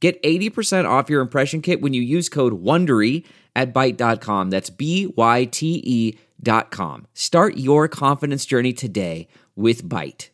[0.00, 3.24] Get 80% off your impression kit when you use code WONDERY
[3.56, 4.50] at Byte.com.
[4.50, 7.06] That's B-Y-T-E dot com.
[7.14, 10.28] Start your confidence journey today with Byte.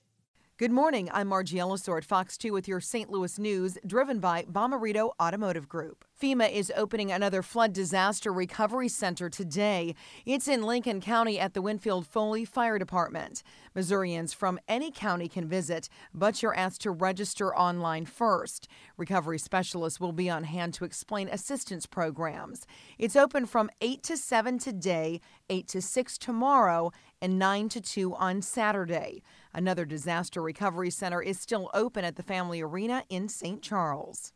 [0.56, 1.08] Good morning.
[1.12, 3.10] I'm Margie Ellisor at Fox 2 with your St.
[3.10, 6.04] Louis news, driven by Bomarito Automotive Group.
[6.20, 9.96] FEMA is opening another flood disaster recovery center today.
[10.24, 13.42] It's in Lincoln County at the Winfield Foley Fire Department.
[13.74, 18.68] Missourians from any county can visit, but you're asked to register online first.
[18.96, 22.64] Recovery specialists will be on hand to explain assistance programs.
[22.96, 28.14] It's open from 8 to 7 today, 8 to 6 tomorrow, and 9 to 2
[28.14, 29.20] on Saturday.
[29.52, 33.60] Another disaster recovery center is still open at the Family Arena in St.
[33.62, 34.32] Charles.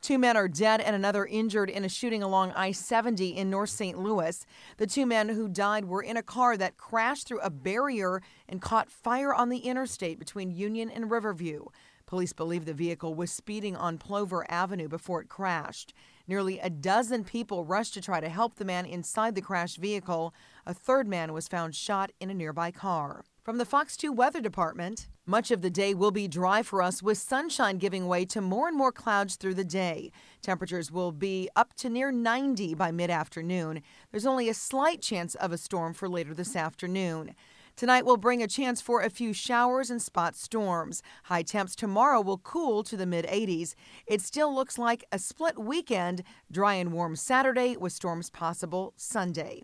[0.00, 3.70] Two men are dead and another injured in a shooting along I 70 in North
[3.70, 3.98] St.
[3.98, 4.46] Louis.
[4.76, 8.62] The two men who died were in a car that crashed through a barrier and
[8.62, 11.64] caught fire on the interstate between Union and Riverview.
[12.06, 15.92] Police believe the vehicle was speeding on Plover Avenue before it crashed.
[16.28, 20.34] Nearly a dozen people rushed to try to help the man inside the crashed vehicle.
[20.66, 23.24] A third man was found shot in a nearby car.
[23.42, 27.02] From the Fox 2 Weather Department, much of the day will be dry for us
[27.02, 30.12] with sunshine giving way to more and more clouds through the day.
[30.42, 33.82] Temperatures will be up to near 90 by mid afternoon.
[34.10, 37.34] There's only a slight chance of a storm for later this afternoon.
[37.78, 41.00] Tonight will bring a chance for a few showers and spot storms.
[41.26, 43.76] High temps tomorrow will cool to the mid 80s.
[44.04, 49.62] It still looks like a split weekend, dry and warm Saturday with storms possible Sunday.